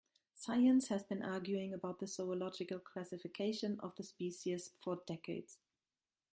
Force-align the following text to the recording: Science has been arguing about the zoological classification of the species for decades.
Science 0.33 0.87
has 0.87 1.03
been 1.03 1.21
arguing 1.21 1.75
about 1.75 1.99
the 1.99 2.07
zoological 2.07 2.79
classification 2.79 3.79
of 3.81 3.95
the 3.97 4.03
species 4.03 4.71
for 4.83 5.03
decades. 5.05 5.59